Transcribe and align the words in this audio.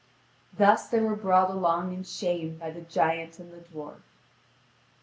Thus 0.57 0.87
they 0.89 0.99
were 0.99 1.15
brought 1.15 1.51
along 1.51 1.93
in 1.93 2.03
shame 2.03 2.57
by 2.57 2.71
the 2.71 2.81
giant 2.81 3.37
and 3.37 3.53
the 3.53 3.57
dwarf. 3.59 4.01